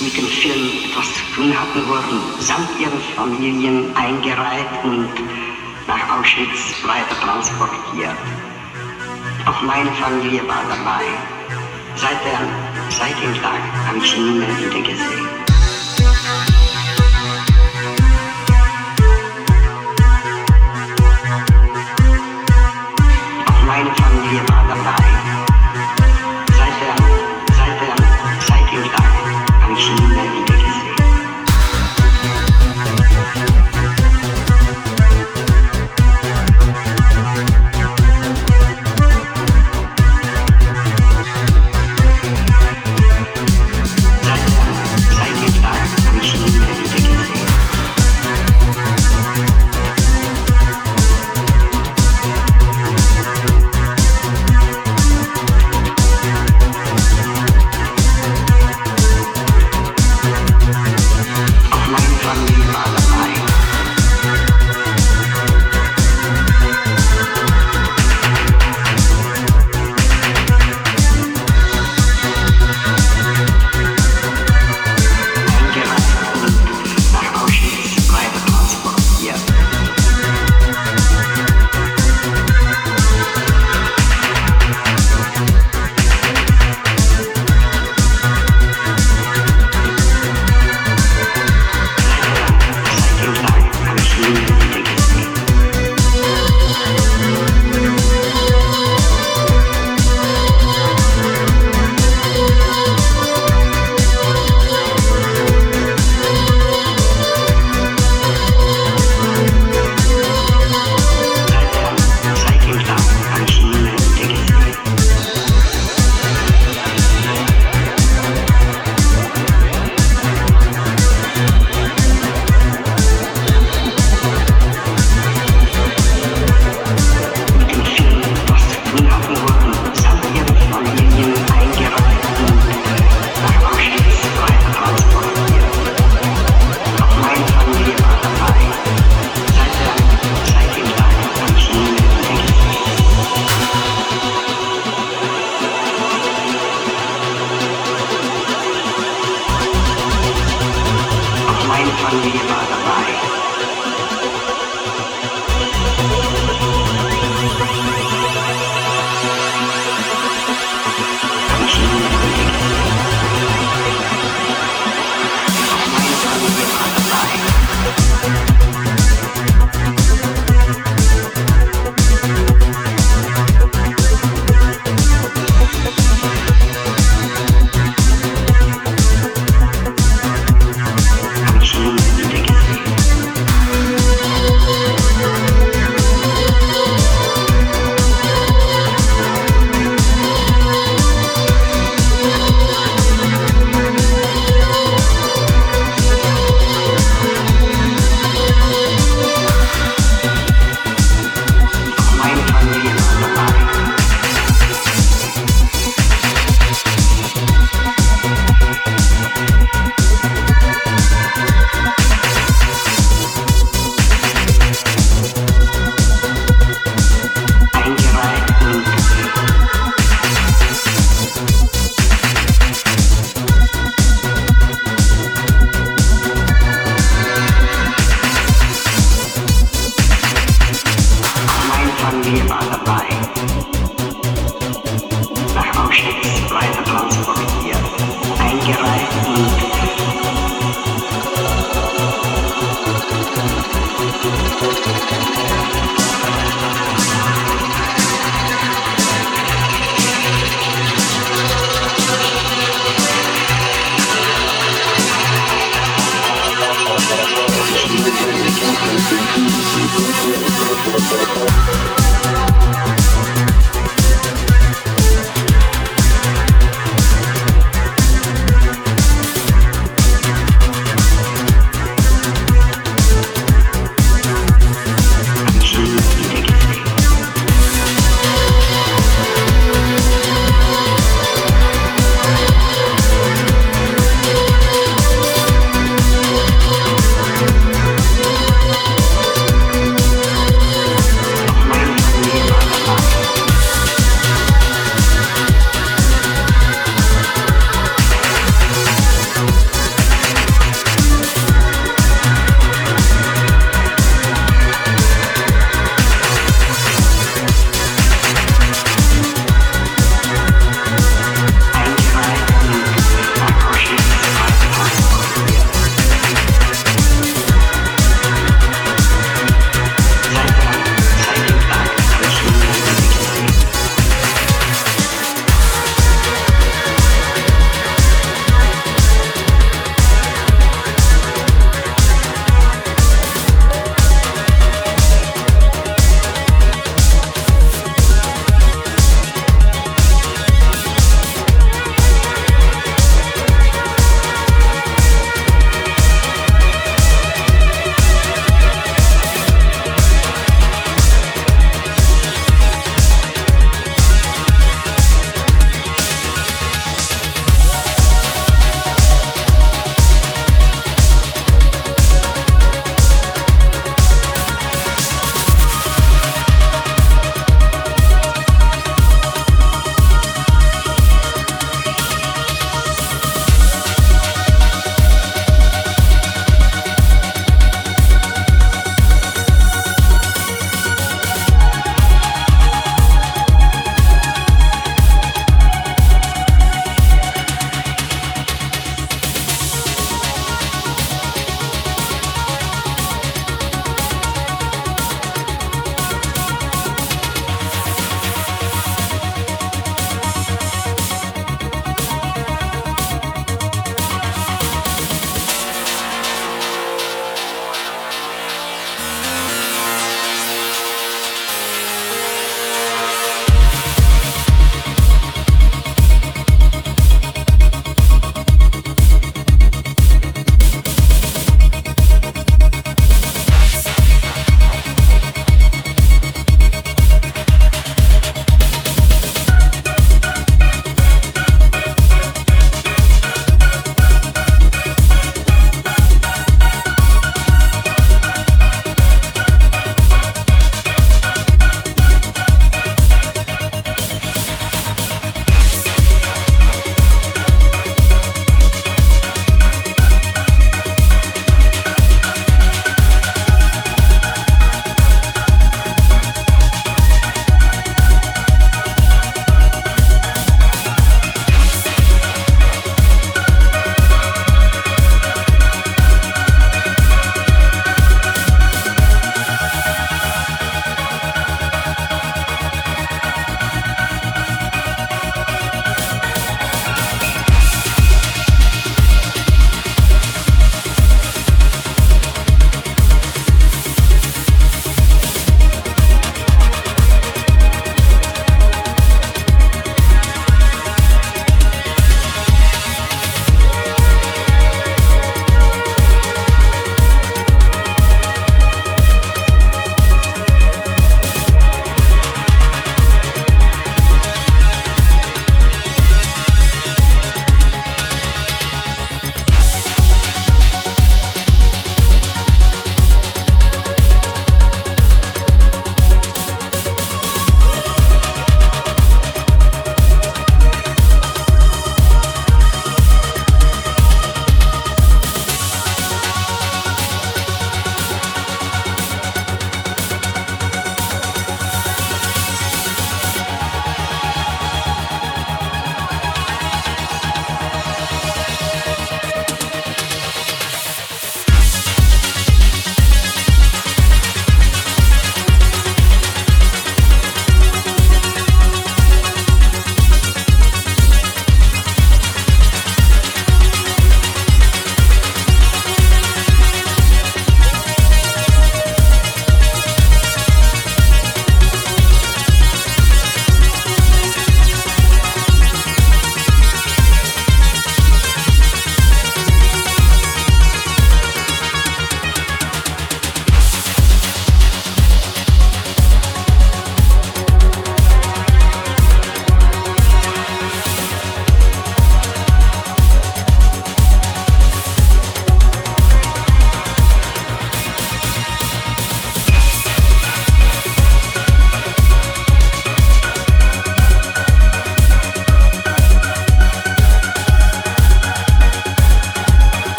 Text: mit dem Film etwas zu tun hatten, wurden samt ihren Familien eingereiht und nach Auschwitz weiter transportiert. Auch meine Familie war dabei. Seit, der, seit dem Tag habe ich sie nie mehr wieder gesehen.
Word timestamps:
mit 0.00 0.16
dem 0.16 0.26
Film 0.26 0.70
etwas 0.84 1.12
zu 1.12 1.34
tun 1.34 1.54
hatten, 1.58 1.86
wurden 1.86 2.20
samt 2.40 2.68
ihren 2.80 3.00
Familien 3.14 3.94
eingereiht 3.94 4.84
und 4.84 5.08
nach 5.86 6.18
Auschwitz 6.18 6.74
weiter 6.86 7.20
transportiert. 7.20 8.16
Auch 9.46 9.62
meine 9.62 9.90
Familie 9.92 10.46
war 10.48 10.62
dabei. 10.68 11.04
Seit, 11.96 12.24
der, 12.24 12.40
seit 12.88 13.22
dem 13.22 13.34
Tag 13.42 13.60
habe 13.86 13.98
ich 13.98 14.10
sie 14.10 14.20
nie 14.20 14.38
mehr 14.38 14.58
wieder 14.58 14.80
gesehen. 14.80 15.39